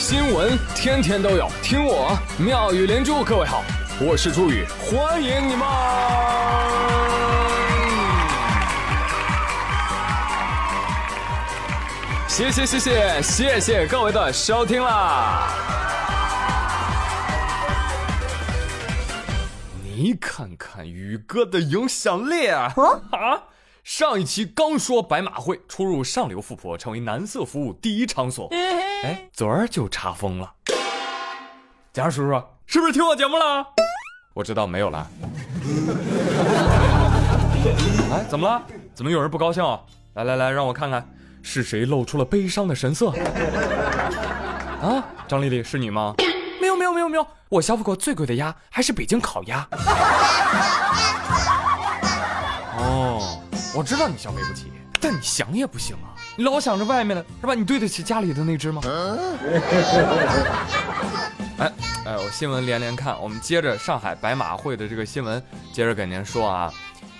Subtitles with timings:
[0.00, 3.22] 新闻天天都有，听我妙语连珠。
[3.22, 3.62] 各位好，
[4.00, 5.68] 我是朱宇，欢迎你们！
[12.26, 15.50] 谢谢谢谢谢谢各位的收听啦！
[19.84, 22.72] 你看看宇哥的影响力啊！
[23.10, 23.49] 啊！
[23.92, 28.48] 上一期刚说白马会出入上流富婆，成为男色服务第一场所。
[29.02, 30.48] 哎，昨儿就查封了。
[31.92, 33.66] 贾叔叔，是不是听我节目了？
[34.32, 35.10] 我知道没有了。
[38.12, 38.62] 哎，怎么了？
[38.94, 39.80] 怎么有人不高兴啊？
[40.14, 41.04] 来来来，让我看看
[41.42, 43.10] 是谁露出了悲伤的神色。
[44.80, 46.14] 啊，张丽丽是你吗？
[46.60, 49.66] 没有没有没有没有，我消费过最贵的鸭还是北京烤鸭。
[52.78, 53.39] 哦。
[53.74, 56.10] 我知道你消费不起，但你想也不行啊！
[56.36, 57.54] 你老想着外面的是吧？
[57.54, 58.82] 你对得起家里的那只吗？
[61.58, 61.72] 哎
[62.06, 66.72] 哎，我新闻连连看，我们接着上海白马会的这个新闻，接着给您说啊，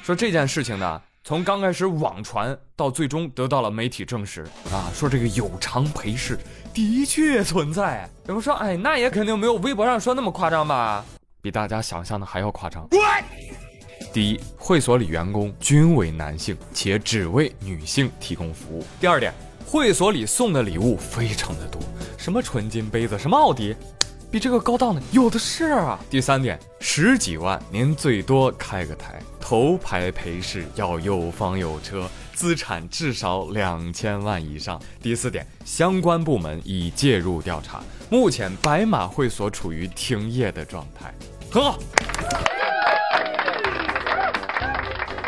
[0.02, 6.38] 说这件事情呢，从刚开始网传到最终得到了媒体证实啊，说这个有偿陪侍
[6.74, 8.08] 的确存在。
[8.26, 11.04] 有人说，哎，那也肯定没有微博上说那么夸张吧？
[11.42, 12.88] 比大家想象的还要夸张。
[14.12, 18.84] 第一，会所里员工均为男性，且只为女性提供服务。
[19.00, 19.32] 第二点，
[19.64, 21.80] 会所里送的礼物非常的多，
[22.18, 23.76] 什么纯金杯子，什么奥迪，
[24.28, 25.98] 比这个高档的有的是啊。
[26.10, 34.80] 第三点，十几万您最多开个台，头牌陪侍要有房有车，资产至少两千万以上。
[35.00, 41.14] 第四点，相关部门已介入调查，目前白马会所处于停业的状态，
[41.48, 41.78] 很好。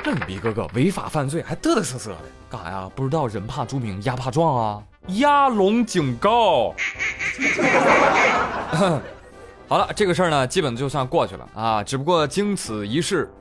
[0.05, 2.19] 这逼哥哥违法犯罪还嘚嘚瑟瑟的
[2.51, 2.91] 干啥呀？
[2.95, 4.83] 不知道人怕猪鸣，鸭怕壮啊！
[5.09, 6.75] 鸭龙警告。
[9.69, 11.83] 好了，这个事儿呢，基本就算过去了啊。
[11.85, 13.33] 只不过经此一事，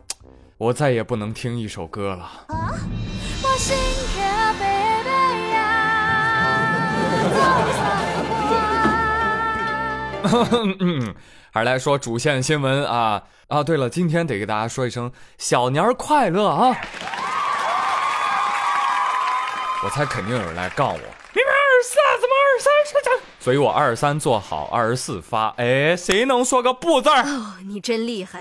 [0.57, 2.29] 我再也不能听一首歌了。
[11.51, 13.61] 还是来说主线新闻啊啊！
[13.61, 16.75] 对了，今天得给大家说一声小年儿快乐啊！
[19.83, 23.13] 我猜肯定有人来杠我，明明二十四怎么二十三是讲？
[23.39, 25.49] 所以我二十三做好，二十四发。
[25.57, 27.23] 哎，谁能说个不字儿？
[27.23, 28.39] 哦，你真厉害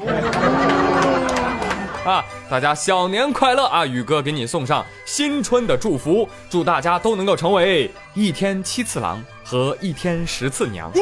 [2.04, 2.24] 啊！
[2.48, 3.84] 大家小年快乐啊！
[3.84, 10.92] 宇哥给你送上新春的祝福，祝大家都能够成为一天七次郎和一天十次娘。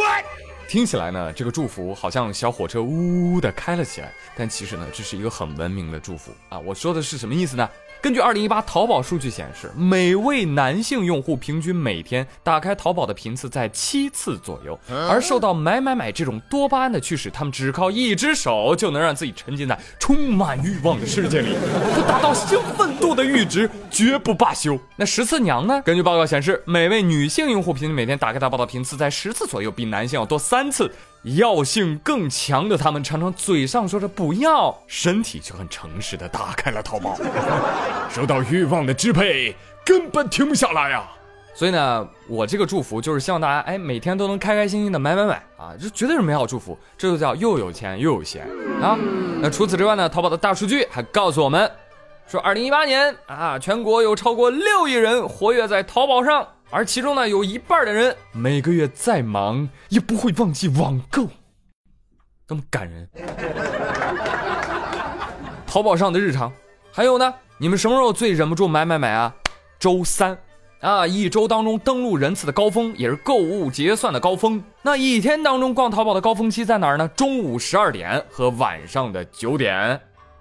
[0.68, 6.58] 听起来呢，这个祝福好像小火车呜呜的开了起来，但其实呢，这是一个很文明的祝福啊！
[6.58, 7.66] 我说的是什么意思呢？
[8.00, 14.78] 根据二零一八淘宝数据显示，每位男性用户平均每天打开淘宝的频次在七次左右，
[15.08, 21.56] 而受到买买买这种多巴胺的驱使，他们只靠一只手就能让自己沉浸在充满欲望的世界里，
[21.94, 24.78] 不达到兴奋度的阈值，绝不罢休。
[24.94, 25.82] 那十次娘呢？
[25.84, 30.88] 根据报告显示，每位女性用户平均每天打开淘宝的频次在十次左右，比男性要多三次。
[31.22, 37.18] 药性更强的他们，常常嘴上说着不要，身体却很诚实的打开了淘宝。
[38.08, 41.08] 受到欲望的支配，根本停不下来呀。
[41.54, 46.78] 所以呢，我这个祝福就是希望大家，哎，每天都能开开心心的买买买啊，这绝对是美好祝福。
[46.96, 48.46] 这就叫又有钱又有闲
[48.80, 48.96] 啊。
[49.40, 51.68] 那除此之外呢，淘宝的大数据还告诉我们，
[52.28, 56.46] 说二零一八年啊，全国有超过六亿人活跃在淘宝上。
[56.70, 61.26] 而其中呢，有一半的人每个月再忙也不会忘记网购，
[62.46, 63.08] 那么感人。
[65.66, 66.52] 淘宝上的日常，
[66.92, 69.34] 还有呢，你们什么时候最忍不住买买买啊？
[69.78, 70.36] 周三
[70.80, 74.62] 啊，一周当中登录人次的高峰，也是购物结算的高峰。
[74.82, 77.08] 那一天当中逛淘宝的高峰期在哪儿呢？
[77.08, 79.98] 中午十二点和晚上的九点。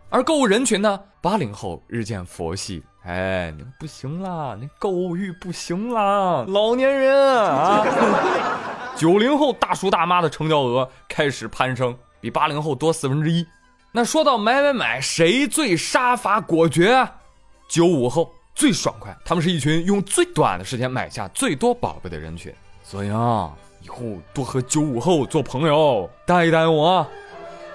[0.09, 2.83] 而购物人群呢，八零后日渐佛系。
[3.07, 7.85] 哎，你不行啦，你购物欲不行啦，老年人啊！
[8.97, 13.47] 九零后大叔大妈的成交额开始攀升，比八零后多四分之一。
[13.93, 17.07] 那说到买买买，谁最杀伐果决？
[17.69, 22.53] 九五后最爽快，他们是一群用最短的时间买下最多宝贝的人群。
[22.83, 23.99] 所以啊，以后
[24.33, 27.07] 多和九五后做朋友，带一带我。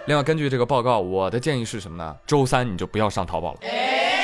[0.07, 2.17] 另外，根据这个报告，我的建议是什么呢？
[2.27, 3.61] 周三你就不要上淘宝了。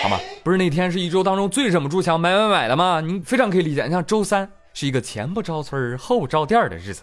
[0.03, 0.19] 好吗？
[0.43, 3.01] 不是那天是一周当中最忍不住想买买买的吗？
[3.01, 3.85] 你非常可以理解。
[3.85, 7.03] 你像周三是一个前不着村后不着店的日子，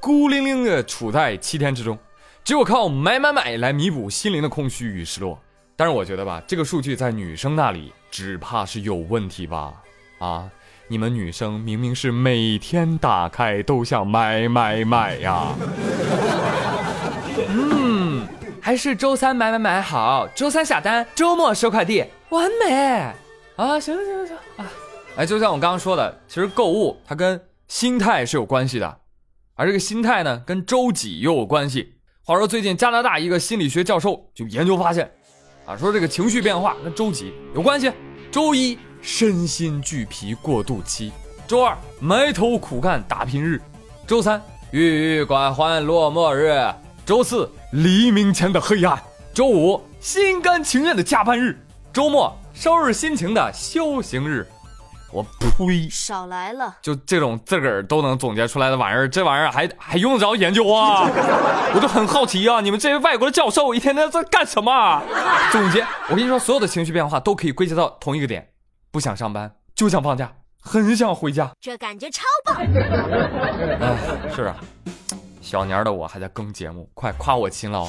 [0.00, 1.98] 孤零零的处在七天之中，
[2.42, 5.38] 只有靠买买买来弥补心灵的空虚与失落。
[5.76, 9.74] 但是我觉得吧，这个数据在女生那里只怕是有问题吧？
[10.18, 10.50] 啊，
[10.88, 15.54] 你们女生明明是每天打开都想买买买呀。
[18.66, 22.74] 还是周三买买买好，周三下单，周末收快递，完美。
[23.54, 24.66] 啊，行行行行啊，
[25.16, 28.98] 哎，就像我刚刚说的，其实购物它跟心态是有关系的，
[29.54, 31.94] 而这个心态呢，跟周几又有关系。
[32.24, 35.08] 话说最近加拿大一个心理学教授就研究发现，
[35.64, 37.92] 啊，说这个情绪变化跟周几有关系。
[38.32, 41.12] 周一身心俱疲过渡期，
[41.46, 43.62] 周二埋头苦干打拼日，
[44.08, 44.42] 周三
[44.72, 44.80] 郁
[45.18, 46.50] 郁寡欢落寞日，
[47.06, 49.00] 周四黎明前的黑暗，
[49.32, 51.56] 周五心甘情愿的加班日，
[51.92, 54.44] 周末收拾心情的修行日。
[55.12, 55.88] 我呸！
[55.88, 56.78] 少来了！
[56.82, 61.08] 就这种自个儿都能总结出来的玩意儿，这玩意儿还还用得着研究啊？
[61.72, 65.00] 我就很好奇啊，你们这些外国的教授一天天在干什么？
[65.52, 68.48] 总结，我跟你说，所有的情绪变化都可以归结到同一个点：
[68.90, 72.56] 不想上班，就想放假，很想回家，这感觉超棒！
[72.58, 73.96] 哎，
[74.34, 74.56] 是啊，
[75.46, 77.86] 小年的我还在更节目，快夸我勤劳！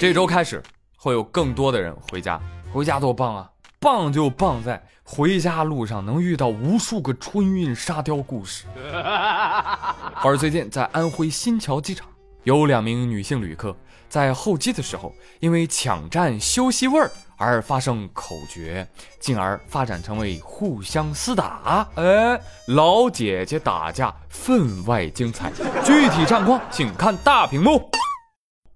[0.00, 0.60] 这周开始
[0.96, 2.40] 会有更多的人回家，
[2.72, 3.48] 回家多棒啊！
[3.78, 8.64] 棒就棒在回家路上能遇到无数个春运沙雕故事。
[10.24, 12.08] 而最近在安徽新桥机场，
[12.42, 13.76] 有两名女性旅客
[14.14, 18.86] 在候机的时候，因为抢占休息位儿而发生口角，
[19.18, 21.84] 进而发展成为互相厮打。
[21.96, 25.50] 哎，老姐姐打架分外精彩，
[25.84, 27.90] 具体战况请看大屏幕。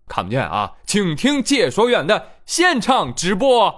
[0.09, 3.71] 看不见啊，请听解说员的现场直播。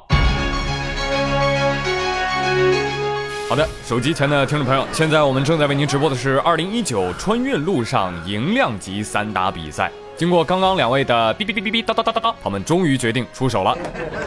[3.50, 9.92] 好的，手机前的听众朋友，现在我们正在为您直播的是二零一九春运路上银量级散打比赛。
[10.20, 13.74] 经过刚刚两位的哔哔哔哔哔哒哒哒哒哒，他们终于决定出手了。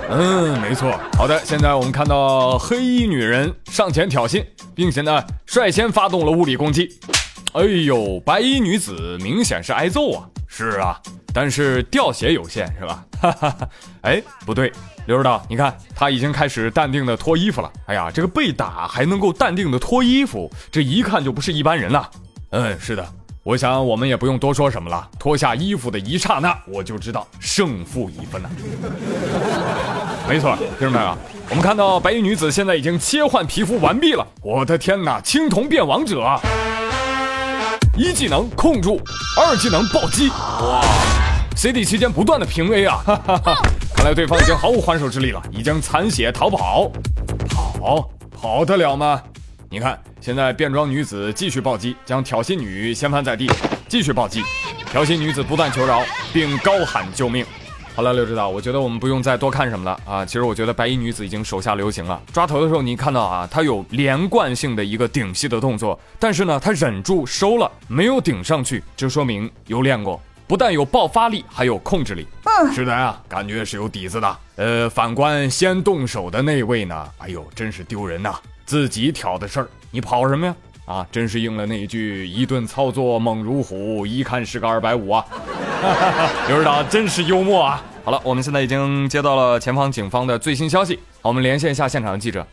[0.10, 0.92] 嗯，没错。
[1.16, 4.44] 好的，现在我们看到黑衣女人上前挑衅，
[4.74, 6.90] 并且呢率先发动了物理攻击。
[7.52, 10.28] 哎呦，白衣女子明显是挨揍啊！
[10.48, 11.00] 是啊，
[11.32, 13.06] 但是掉血有限是吧？
[13.22, 13.70] 哈哈哈。
[14.02, 14.74] 哎，不对。
[15.06, 17.72] 刘指导，你看他已经开始淡定的脱衣服了。
[17.86, 22.08] 哎呀，这个被打还能够淡定的脱衣服，这一看就不是一般人呐。
[22.50, 23.08] 嗯，是的，
[23.44, 25.06] 我想我们也不用多说什么了。
[25.20, 28.50] 脱下衣服的一刹那，我就知道胜负已分了。
[30.30, 31.18] 没错，听众朋友，
[31.50, 34.26] 我们看到白衣女子现在已经切换皮肤完毕了。
[34.42, 36.40] 我的天哪，青铜变王者！
[37.98, 38.98] 一技能控住，
[39.38, 40.82] 二技能暴击，哇
[41.54, 43.58] ！CD 期间不断的平 A 啊，哈哈哈。
[43.94, 46.90] 看来对方已经毫无还手之力了，已经残血逃跑，
[47.50, 49.22] 跑跑得了吗？
[49.74, 53.50] 你看，现在变装女子继续暴击，将挑衅女掀翻在地，
[53.88, 54.44] 继续暴击，
[54.92, 57.44] 挑衅女子不断求饶，并高喊救命。
[57.96, 60.24] 好了，刘指导，我觉得我们不用再多看什么了啊。
[60.24, 62.22] 其实我觉得白衣女子已经手下留情了。
[62.32, 70.22] 抓头的时候，你看到啊，她有连贯性的一个顶戏的动作，但是呢，她忍住收了，没有顶上去，这说明有练过。
[70.46, 72.28] 不但有爆发力，还有控制力。
[72.44, 74.38] 嗯，是的啊，感觉是有底子的。
[74.58, 77.10] 呃，反观先动手的那位呢？
[77.18, 78.36] 哎呦，真是丢人呐！
[78.74, 80.56] 自己挑的事儿，你跑什么呀？
[80.88, 85.24] 啊，真是应了那一句“一顿操作猛如虎”，一看是个二百五啊！
[86.48, 87.84] 刘指导真是幽默啊！
[88.04, 92.48] 好了，我们现在已经接到了前方警方的最新消息，好，我们连线一下现场的记者。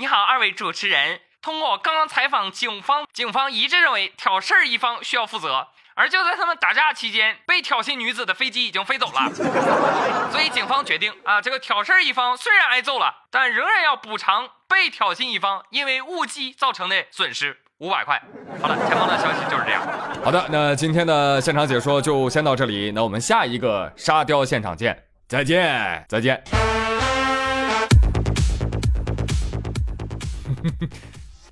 [0.00, 1.20] 你好，二位主持人。
[1.42, 5.68] 通过刚刚采访，警方警方一致认为挑事儿一方需要负责。
[6.00, 9.30] 而就在他们打架期间，被挑衅女子的飞机已经飞走了，
[10.32, 18.18] 所以警方决定啊，这个挑事儿一方虽然挨揍了，但仍然要补偿被挑衅一方因为误击造成的损失五百块。
[18.62, 19.82] 好了，前方的消息就是这样。
[20.24, 26.42] 好的，那今天的现场解说就先到这里，那我们下一个沙雕现场见，再见，再见。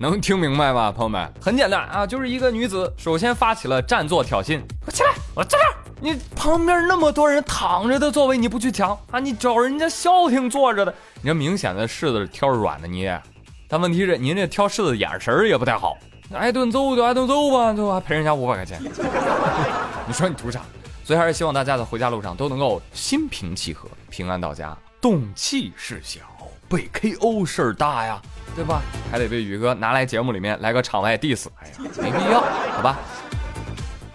[0.00, 1.28] 能听明白吗，朋友们？
[1.40, 4.62] 很简单啊，就是一个女子首先发起了占座挑衅。
[4.86, 5.74] 我起来，我站这儿。
[6.00, 9.18] 你旁边那么多人躺着的座位你不去抢啊？
[9.18, 13.20] 你找人家消停坐着的，你这明显的柿子挑软的捏。
[13.66, 15.98] 但问题是您这挑柿子眼神也不太好，
[16.32, 18.80] 挨顿揍就挨顿揍吧，就还赔人家五百块钱。
[20.06, 20.60] 你说你图啥？
[21.02, 24.78] 所以还是希望大家在回家路上都能够心平气和，平安到家。
[25.00, 26.20] 动气事小，
[26.68, 28.20] 被 KO 事儿大呀。
[28.56, 28.82] 对吧？
[29.08, 32.40] 还得被宇哥拿来节目里面来个场外 diss，哎呀，没必要，
[32.72, 32.98] 好吧？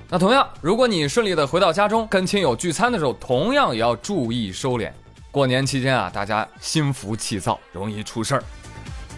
[0.09, 4.91] 那同样，如果你顺利的回到家中跟亲友聚餐的时候，同样也要注意收敛。
[5.31, 8.43] 过年期间啊，大家心浮气躁，容易出事儿。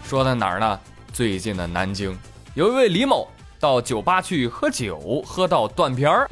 [0.04, 0.78] 说在哪儿呢？
[1.12, 2.16] 最近的南京，
[2.54, 3.28] 有一位李某
[3.58, 6.30] 到酒吧去喝酒，喝到断片儿，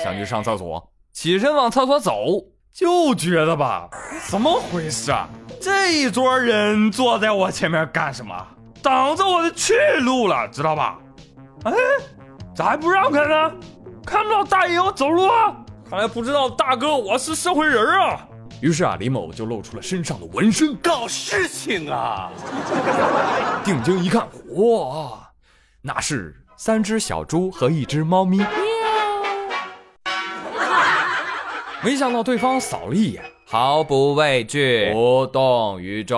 [0.00, 2.36] 想去上厕所，起身往厕所走，
[2.72, 3.88] 就觉得吧，
[4.28, 5.28] 怎么回事啊？
[5.60, 8.34] 这一桌人坐在我前面干什么？
[8.82, 10.98] 挡着我的去路了，知道吧？
[11.64, 11.72] 哎，
[12.56, 13.52] 咋还不让开呢？
[14.06, 15.54] 看不到大爷我走路啊？
[15.88, 18.26] 看来不知道大哥我是社会人啊。
[18.62, 22.30] 于是啊，李某就露出了身上的纹身，搞事情啊！
[23.64, 25.30] 定睛一看，哇，
[25.82, 28.38] 那是三只小猪和一只猫咪。
[31.84, 36.16] 没想到对方扫了一眼，毫不畏惧，无动于衷。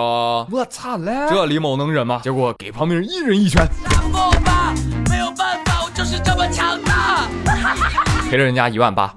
[0.51, 1.11] 我操嘞！
[1.27, 2.21] 这李某能忍吗？
[2.23, 3.65] 结果给旁边人一人一拳。
[3.83, 4.75] 打我吧，
[5.09, 7.27] 没有办法，我就是这么强大。
[8.29, 9.11] 赔了人家一万八。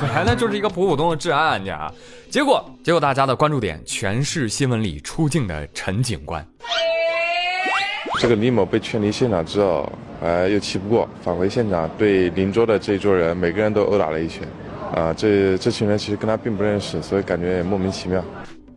[0.00, 1.92] 本来呢就是一个普普通的治安案件啊，
[2.28, 6.44] 结果结果大家的关注点全是新闻里出镜的陈警官。
[8.18, 14.42] 这个李某被劝离现场之后，呃，又气不过，返回现场对邻桌的这一桌人每个人都殴打了一拳。
[14.94, 18.24] 啊，这这群人其实跟他并不认识，所以感觉也莫名其妙。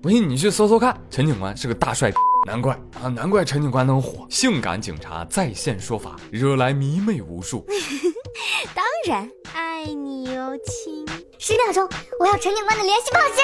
[0.02, 2.12] 不信你去搜搜看，陈警官是个大帅，
[2.48, 7.64] 难怪啊，难怪陈警官能火，性感警察在线说法，惹来迷妹无数。
[8.74, 11.06] 当然，爱你哦，亲。
[11.40, 11.88] 十秒钟，
[12.20, 13.42] 我要陈警官的联系方式。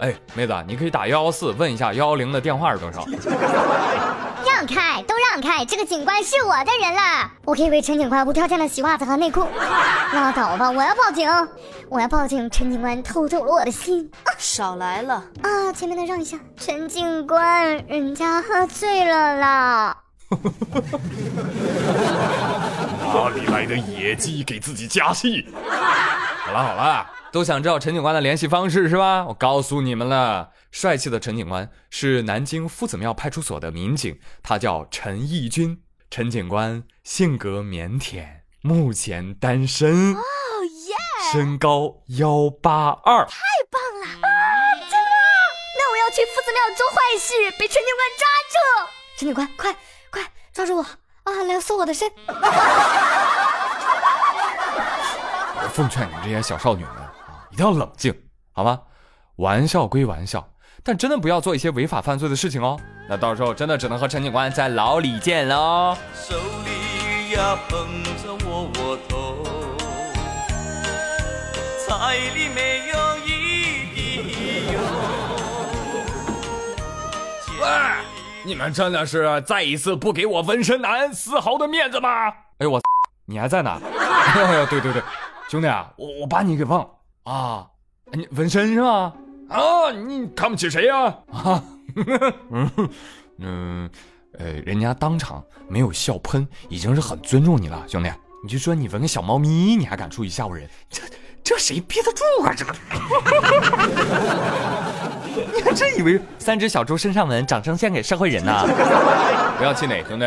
[0.00, 3.04] 哎，妹子，你可以打幺幺四问一下幺幺零的电话是多少。
[4.46, 5.64] 让开，都让开！
[5.64, 9.46] 这个警官是我的人了，我可以为陈警官无条件的洗袜子和内裤。
[10.14, 11.28] 拉倒吧，我要报警！
[11.88, 12.48] 我要报警！
[12.50, 14.10] 陈警官偷走了我的心。
[14.38, 15.72] 少来了啊！
[15.72, 19.96] 前面的让一下，陈警官，人家喝醉了啦。
[23.06, 25.46] 哪里来的野鸡给自己加戏？
[25.54, 29.24] 好了好了，都想知道陈警官的联系方式是吧？
[29.26, 35.82] 我告诉你们了，帅气的陈警官是南京夫子庙派出所的民警，他叫陈义军。
[36.08, 38.24] 陈警官性格腼腆，
[38.60, 40.20] 目前单身，哦
[40.86, 40.94] 耶！
[41.32, 44.30] 身高幺八二，太棒了啊！
[44.78, 44.96] 真的？
[45.78, 48.56] 那我要去夫子庙做坏事，被陈警官抓住。
[49.18, 49.74] 陈警官，快
[50.10, 50.86] 快抓住我
[51.26, 51.30] 啊！
[51.46, 52.10] 来搜我的身。
[55.62, 57.12] 我 奉劝你们这些小少女们啊，
[57.50, 58.14] 一定要冷静，
[58.52, 58.80] 好吗？
[59.36, 60.48] 玩笑归玩笑，
[60.82, 62.80] 但真的不要做一些违法犯罪的事情哦。
[63.08, 65.96] 那到时候真的只能和陈警官在牢里见喽。
[66.14, 69.44] 手里呀捧着窝窝头，
[71.86, 73.28] 菜里没有一
[73.94, 74.80] 滴油。
[77.60, 77.66] 喂，
[78.46, 82.28] 你们真的是再一次不给我纹身男丝毫的面子吗？
[82.28, 82.80] 哎呦我，
[83.24, 83.80] 你还在呢？
[83.98, 85.02] 哎呦对对对，
[85.50, 86.88] 兄弟啊，我我把你给忘了
[87.24, 87.66] 啊！
[88.12, 89.12] 你纹身是吧？
[89.48, 91.12] 啊，你看不起谁呀？
[91.32, 91.62] 啊，
[92.50, 92.70] 嗯
[93.38, 93.90] 嗯，
[94.38, 98.08] 呃，人家当场没有笑喷，已经是很尊重你了，兄弟。
[98.44, 100.70] 你就说你纹个小猫咪，你还敢出去吓唬人？
[100.88, 101.02] 这
[101.42, 102.54] 这谁憋得住啊？
[102.56, 102.72] 这个，
[105.54, 108.64] 你 还真以为三只小猪身上纹，掌声献给社会人呐？
[109.58, 110.24] 不要气馁，兄弟。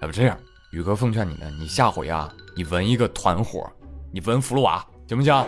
[0.00, 0.36] 要不这样，
[0.70, 3.70] 宇哥奉劝你呢，你下回啊，你纹一个团伙，
[4.12, 5.32] 你纹葫芦娃行不行？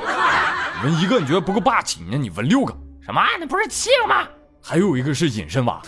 [0.85, 2.75] 纹一个你觉得不够霸气，那你纹六个。
[3.05, 3.21] 什么？
[3.39, 4.27] 那不是七个吗？
[4.63, 5.83] 还有一个是隐身娃，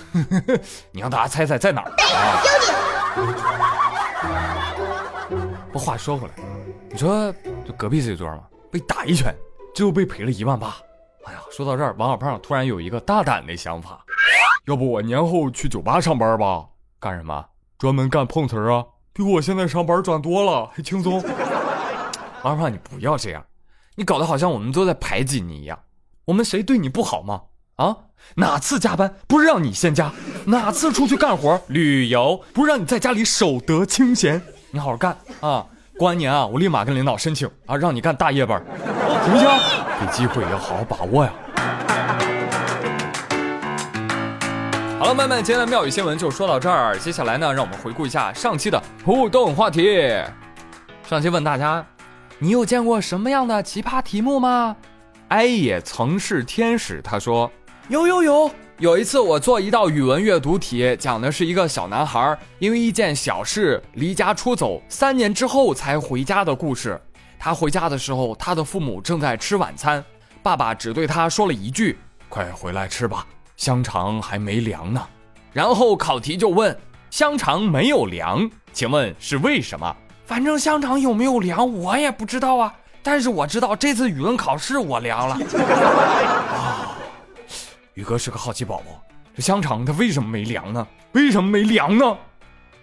[0.90, 1.92] 你让大家猜猜在哪儿？
[5.72, 6.34] 不，话说回来，
[6.90, 7.32] 你说
[7.66, 9.34] 就隔壁这桌嘛，被打一拳，
[9.74, 10.76] 最后被赔了一万八。
[11.26, 14.04] 哎呀，说到这儿，王小胖突然有一个大胆的想法，
[14.66, 16.64] 要不我年后去酒吧上班吧？
[17.00, 17.44] 干什么？
[17.78, 18.84] 专门干碰瓷儿啊？
[19.12, 21.22] 比我现在上班赚多了，还轻松。
[22.42, 23.44] 王小胖，你不要这样，
[23.96, 25.78] 你搞得好像我们都在排挤你一样。
[26.26, 27.42] 我们谁对你不好吗？
[27.76, 27.96] 啊，
[28.36, 30.12] 哪次加班不是让你先加？
[30.46, 34.40] 哪次出去干活旅游不是让你在家里守得清闲？
[34.70, 35.66] 你好好干啊！
[35.98, 38.62] 过完年啊，我立马跟领导申请啊，让你干大夜班，
[39.24, 39.48] 行不行？
[39.98, 41.32] 这机会也要好好把握呀！
[44.98, 46.98] 好了，妹妹，今天的妙语新闻就说到这儿。
[46.98, 50.22] 接下来呢，让我们回顾一下上期的互动话题。
[51.08, 51.82] 上期问大家，
[52.38, 54.76] 你有见过什么样的奇葩题目吗？
[55.28, 57.50] 哀也曾是天使，他说
[57.88, 58.50] 有有有。
[58.78, 67.00] 有一次我做一道语文阅读题，讲的是一个小男孩因为一件小事离家出走，三年之后才回家的故事。
[67.38, 70.04] 他回家的时候，他的父母正在吃晚餐，
[70.42, 75.02] 爸爸只对他说了一句：“快回来吃吧，香肠还没凉呢。”
[75.54, 76.78] 然后考题就问：
[77.08, 79.96] 香肠没有凉，请问是为什么？
[80.26, 82.74] 反正香肠有没有凉我也不知道啊。
[83.02, 85.38] 但是我知道这次语文考试我凉了。
[87.96, 89.02] 啊，宇哥是个好奇宝宝，
[89.34, 90.86] 这香肠它为什么没凉呢？
[91.12, 92.16] 为什么没凉呢？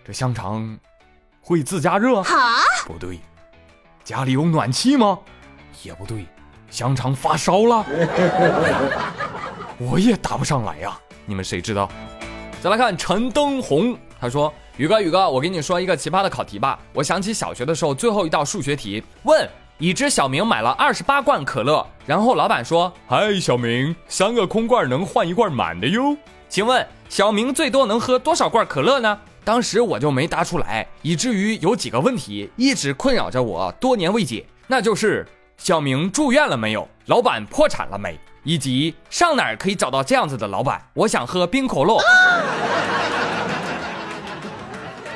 [0.03, 0.77] 这香肠
[1.39, 2.24] 会自加热？
[2.24, 2.63] 哈？
[2.88, 3.20] 不对，
[4.03, 5.20] 家里有暖气吗？
[5.84, 6.25] 也不对，
[6.72, 7.86] 香肠发烧了？
[9.77, 11.88] 我也答不上来呀，你们谁知道？
[12.62, 16.79] 再来看陈登红，他说：“宇哥，宇哥，我给你说一个奇葩的考题吧。
[16.93, 19.48] 我想起小学的时候最后一道数学题，问
[19.80, 26.15] 已知小明买了二十八罐可乐，然后老板说：‘嗨，小明，三个空罐能换一罐满的哟。’
[26.48, 29.20] 请问小明最多能喝多少罐可乐呢？
[29.44, 35.27] 当时我就没答出来，以至于有几个问题一直困扰着我，多年未解，那就是
[35.58, 40.82] 小明住院了没有，老板破产了没，以及上哪儿可以找到这样子的老板？
[40.94, 42.00] 我想喝冰可乐。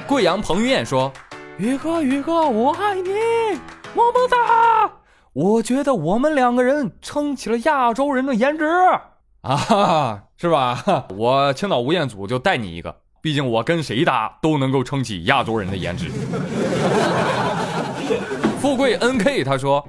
[0.08, 1.12] 贵阳彭于晏说
[1.58, 3.12] ：“宇哥，宇哥，我爱你，
[3.98, 4.92] 么么哒！
[5.34, 8.66] 我觉得我们两个人撑起了亚洲人的颜值
[9.42, 11.06] 啊，是吧？
[11.18, 16.10] 我青岛吴彦祖就带你一个，毕竟我跟谁搭都能够撑起亚洲人的颜值。
[18.62, 19.84] ”富贵 N K 他说：“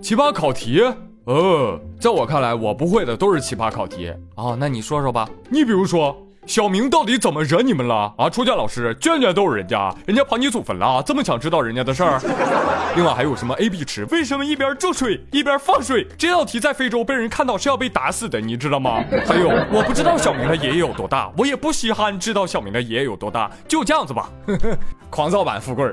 [0.00, 0.80] 奇葩考题，
[1.24, 4.56] 呃，在我看来，我不会的都是奇葩考题哦。
[4.58, 6.16] 那你说说吧，你比如说。”
[6.48, 8.30] 小明到底怎么惹你们了啊？
[8.30, 12.18] 初见老师，卷卷都是人家，人家把你祖坟了，这么想知道人家的事儿？
[12.96, 14.06] 另外还有什么 A B 池？
[14.06, 16.06] 为什么一边注水一边放水？
[16.16, 19.04] 这道题在非洲被人看到是要被打死的，你知道吗？
[19.26, 24.30] 还有，我不知道小明的爷爷有多大，我也不稀罕知道小明的爷爷有多大，就这样子吧。
[25.10, 25.92] 狂躁版富贵，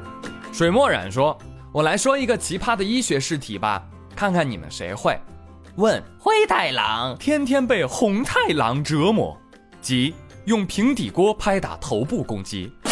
[0.54, 1.38] 水墨染说
[1.74, 3.84] ：“我来说一个奇葩的医学试题吧，
[4.16, 5.20] 看看你们谁会。
[5.76, 9.38] 问灰太狼天天被红太狼折磨，
[9.82, 10.16] 即。”
[10.46, 12.92] 用平底锅拍打头部攻击啊，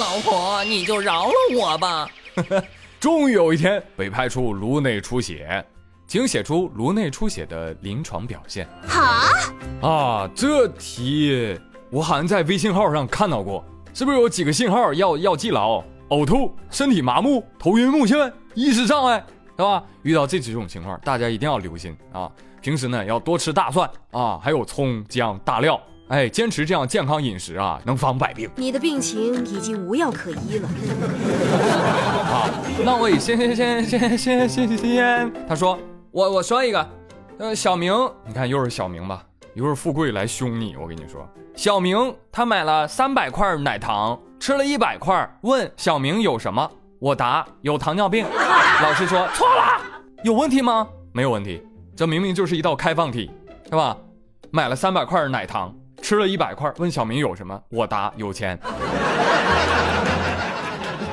[0.00, 2.08] 老婆，你就饶了我吧！
[2.98, 5.64] 终于有一天被拍出颅内出血，
[6.08, 8.68] 请写出颅内出血的临床表现。
[8.88, 9.30] 哈
[9.80, 11.56] 啊，这题
[11.88, 13.64] 我好像在微信号上看到过，
[13.94, 15.82] 是不是有几个信号要要记牢？
[16.08, 19.24] 呕吐、身体麻木、头晕目眩、意识障碍，
[19.56, 19.84] 对吧？
[20.02, 22.28] 遇到这几种情况，大家一定要留心啊！
[22.60, 25.80] 平时呢要多吃大蒜啊，还有葱姜大料。
[26.08, 28.48] 哎，坚持这样健康饮食啊，能防百病。
[28.56, 30.68] 你的病情已经无药可医了。
[32.24, 32.48] 好，
[32.82, 35.32] 那我也先先先先先先先。
[35.46, 35.78] 他说，
[36.10, 36.90] 我我说一个，
[37.38, 37.92] 呃，小明，
[38.26, 39.22] 你看又是小明吧，
[39.54, 40.76] 一会儿富贵来凶你。
[40.80, 46.70] 我跟你说，小明他买了三百块奶糖，吃了一百块，问小明有什么？
[47.00, 48.24] 我答有糖尿病。
[48.82, 49.78] 老师说错了，
[50.24, 50.88] 有问题吗？
[51.12, 51.62] 没有问题，
[51.94, 53.30] 这明明就是一道开放题，
[53.66, 53.94] 是吧？
[54.50, 55.74] 买了三百块奶糖。
[56.08, 57.62] 吃了一百块，问小明有什么？
[57.68, 58.58] 我答有钱，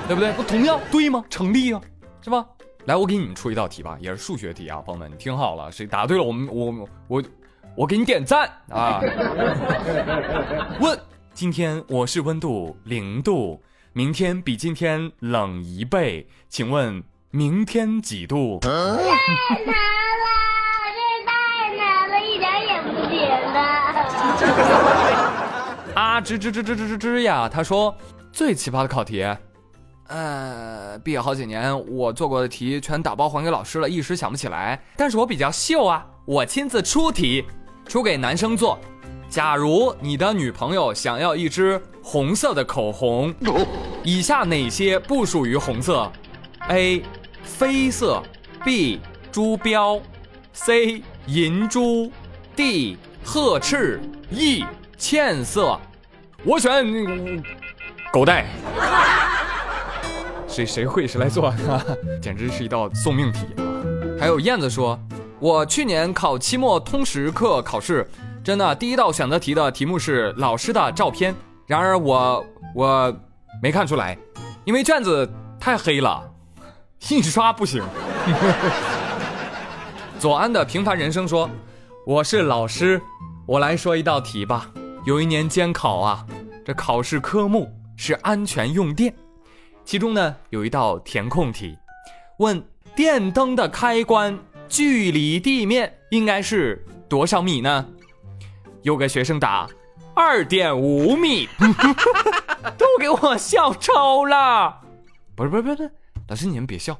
[0.07, 0.31] 对不对？
[0.31, 1.21] 不同样对吗？
[1.29, 1.81] 成立啊，
[2.21, 2.45] 是吧？
[2.85, 7.23] 来，我给你们出一道题吧，也是数学题啊，朋友们，你听好了，谁答对了，我们我我
[7.75, 9.01] 我给你点赞啊！
[10.79, 10.97] 问：
[11.33, 18.61] 今天我市温度零度，明天比今天冷一倍，请问明天几度？
[26.23, 27.49] 吱 吱吱吱吱吱吱呀！
[27.51, 27.95] 他说
[28.31, 29.25] 最奇葩的考题，
[30.07, 34.81] 呃，毕业好几年，我做过的题全打包还给老师了，一时想不起来。
[34.97, 37.45] 但是我比较秀啊，我亲自出题，
[37.87, 38.77] 出给男生做。
[39.29, 43.33] 假如你的女朋友想要一支红色的口红，
[44.03, 46.11] 以下哪些不属于红色
[46.69, 47.03] ？A.
[47.59, 48.21] 绯色
[48.63, 48.99] B.
[49.31, 49.99] 珠标
[50.53, 51.01] C.
[51.27, 52.11] 银珠
[52.55, 52.97] D.
[53.25, 54.63] 褐赤 E
[54.97, 55.77] 茜色，
[56.45, 57.43] 我选
[58.13, 58.45] 狗带。
[60.47, 61.51] 谁谁会谁来做？
[62.21, 63.65] 简直是一道送命题啊！
[64.19, 64.97] 还有燕子说，
[65.39, 68.07] 我去年考期末通识课考试，
[68.43, 71.35] 真的第一道选择题的题目是老师的照片，
[71.65, 73.13] 然而我我
[73.61, 74.15] 没看出来，
[74.63, 75.27] 因为卷子
[75.59, 76.23] 太黑了，
[77.09, 77.83] 印刷不行。
[80.19, 81.49] 左安的平凡人生说，
[82.05, 83.01] 我是老师。
[83.47, 84.71] 我来说一道题吧。
[85.05, 86.25] 有一年监考啊，
[86.65, 89.13] 这考试科目是安全用电，
[89.83, 91.77] 其中呢有一道填空题，
[92.39, 92.63] 问
[92.95, 94.35] 电灯的开关
[94.67, 97.85] 距离地面应该是多少米呢？
[98.81, 99.69] 有个学生答
[100.15, 101.47] 二点五米，
[102.79, 104.81] 都给我笑抽了。
[105.35, 105.91] 不是不是不是，
[106.29, 106.99] 老师你们别笑，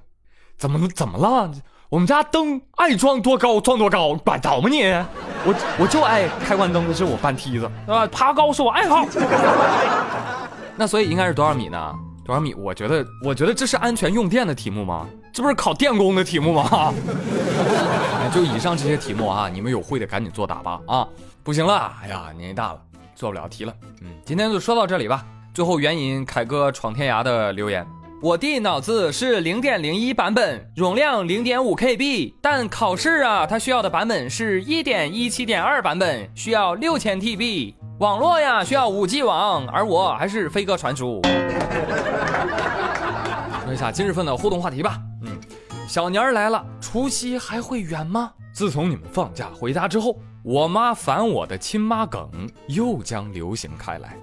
[0.58, 1.52] 怎么怎么了？
[1.90, 4.84] 我们家灯爱装多高装多高，管着吗你？
[5.46, 8.08] 我我就爱开关灯的是我搬梯子，对吧？
[8.08, 9.06] 爬高是我爱好。
[10.76, 11.94] 那所以应该是多少米呢？
[12.26, 12.54] 多少米？
[12.56, 15.06] 我觉得，我觉得这是安全用电的题目吗？
[15.32, 16.92] 这不是考电工的题目吗？
[18.34, 21.08] 就以上这些题目啊，你们有会的赶紧作答吧啊！
[21.44, 22.80] 不行了，哎呀，年纪大了，
[23.14, 23.74] 做不了题了。
[24.02, 25.24] 嗯，今天就说到这里吧。
[25.54, 27.86] 最后援引凯哥闯天涯的留言。
[28.22, 37.76] 我弟脑子是零点零一版本，容量零点五 KB，但考试啊，他需要的版本是一点一七点二版本，需要六千 TB。
[38.00, 41.22] 网络呀需要五 G 网，而我还是飞鸽传书。
[43.66, 44.98] 说一下今日份的互动话题吧。
[45.24, 45.38] 嗯，
[45.88, 48.32] 小年儿来了，除夕还会远吗？
[48.54, 52.30] 自从你们放假回家之后，我妈烦我的亲妈梗
[52.68, 54.18] 又将流行开来。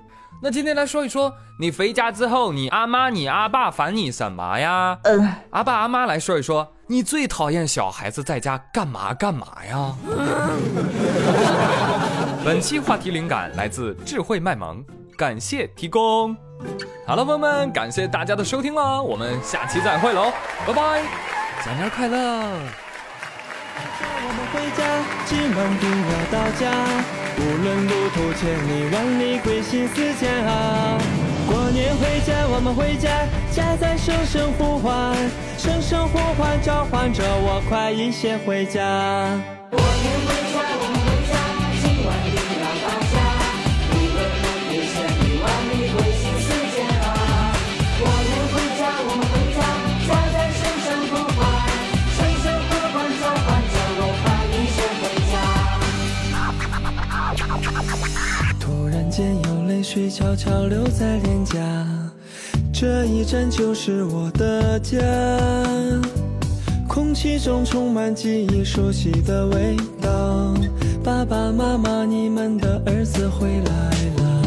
[0.44, 4.98] 那今天来说一说，你回家之后，你阿妈、你阿爸烦你什么呀？
[5.04, 9.94] 嗯，阿爸阿妈来说一说，你最讨厌小孩子在家干嘛干嘛呀？
[12.44, 14.84] 本期话题灵感来自智慧卖萌，
[15.16, 16.36] 感谢提供。
[17.06, 20.32] 好了，朋友们，感谢大家的收听了，我们下期再会喽，
[20.66, 21.02] 拜拜，
[21.62, 22.18] 新年快乐！
[24.24, 24.82] 我们回家，
[25.24, 26.66] 今晚定要到家。
[27.38, 30.98] 无论路途千里万里，归心似箭啊！
[31.48, 35.16] 过年回家，我们回家，家在声声呼唤，
[35.58, 38.80] 声声呼唤召唤着我，快一些回家。
[39.70, 40.51] 过年回
[60.12, 61.58] 悄悄留在脸颊，
[62.70, 64.98] 这一站就是我的家。
[66.86, 70.52] 空气中充满记忆熟悉的味道，
[71.02, 74.42] 爸爸妈妈，你们的儿子回来了。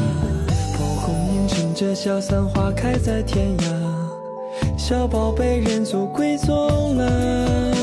[0.77, 7.73] 蒲公英乘着小伞花开在天涯，小宝贝认祖归宗了，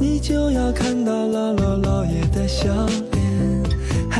[0.00, 2.66] 你就要看到姥姥姥爷的笑
[3.12, 3.15] 脸，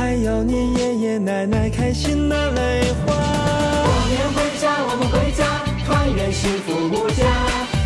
[0.07, 3.11] 还有你爷爷奶奶开心的泪花。
[3.11, 5.43] 过年回家，我们回家，
[5.83, 7.27] 团圆幸福无价。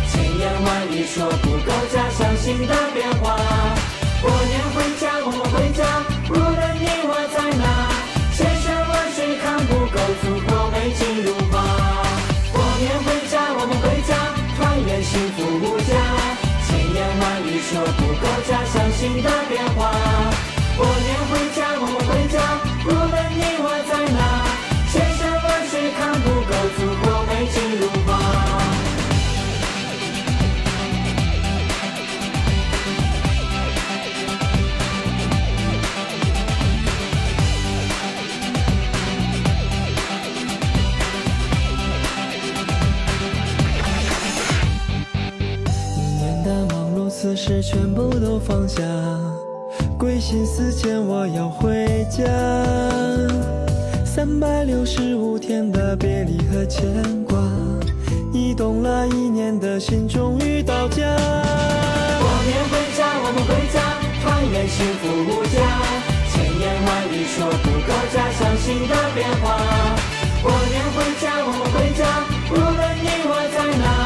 [0.06, 3.34] 千言万语说不够家乡新的变化。
[4.22, 5.82] 过年回家，我们回家，
[6.30, 7.90] 无论你我在哪，
[8.38, 11.58] 千山万水看不够祖国美景如画。
[12.54, 14.14] 过年回家，我们回家，
[14.54, 15.90] 团圆幸福无价。
[16.70, 20.31] 千言万语说不够家乡新的变化。
[47.22, 48.82] 此时全部都放下，
[49.96, 52.24] 归心似箭，我要回家。
[54.04, 56.84] 三百六十五天的别离和牵
[57.22, 57.38] 挂，
[58.32, 61.06] 移动了一年的心终于到家。
[62.18, 63.78] 过年回家，我们回家，
[64.20, 65.62] 团圆幸福无价。
[66.32, 69.54] 千言万语说不够家乡新的变化。
[70.42, 72.02] 过年回家，我们回家，
[72.50, 74.01] 无论你我在哪，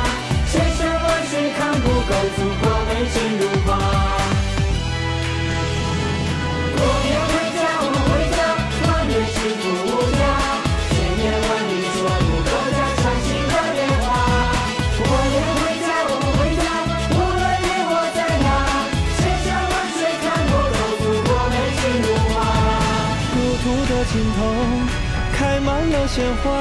[25.66, 26.52] 满了鲜花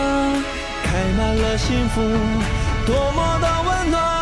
[0.83, 2.01] 开满了幸福
[2.87, 4.14] 多么的温暖。